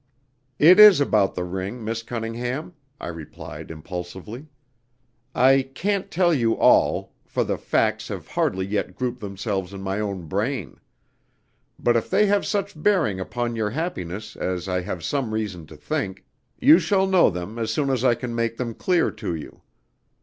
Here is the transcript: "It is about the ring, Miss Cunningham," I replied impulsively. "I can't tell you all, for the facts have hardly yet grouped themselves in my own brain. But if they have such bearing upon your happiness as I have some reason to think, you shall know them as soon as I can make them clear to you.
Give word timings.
"It 0.57 0.79
is 0.79 0.99
about 0.99 1.35
the 1.35 1.43
ring, 1.43 1.85
Miss 1.85 2.01
Cunningham," 2.01 2.73
I 2.99 3.05
replied 3.09 3.69
impulsively. 3.69 4.47
"I 5.35 5.69
can't 5.75 6.09
tell 6.09 6.33
you 6.33 6.57
all, 6.57 7.13
for 7.23 7.43
the 7.43 7.55
facts 7.59 8.07
have 8.07 8.29
hardly 8.29 8.65
yet 8.65 8.95
grouped 8.95 9.19
themselves 9.19 9.73
in 9.75 9.83
my 9.83 9.99
own 9.99 10.25
brain. 10.27 10.79
But 11.77 11.95
if 11.95 12.09
they 12.09 12.25
have 12.25 12.47
such 12.47 12.81
bearing 12.81 13.19
upon 13.19 13.55
your 13.55 13.69
happiness 13.69 14.35
as 14.35 14.67
I 14.67 14.81
have 14.81 15.03
some 15.03 15.35
reason 15.35 15.67
to 15.67 15.77
think, 15.77 16.25
you 16.59 16.79
shall 16.79 17.05
know 17.05 17.29
them 17.29 17.59
as 17.59 17.71
soon 17.71 17.91
as 17.91 18.03
I 18.03 18.15
can 18.15 18.33
make 18.33 18.57
them 18.57 18.73
clear 18.73 19.11
to 19.11 19.35
you. 19.35 19.61